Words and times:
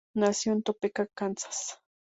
Nació 0.15 0.53
en 0.53 0.63
Topeka, 0.63 1.05
Kansas. 1.13 1.77